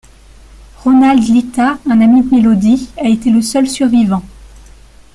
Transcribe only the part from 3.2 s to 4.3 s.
le seul survivant.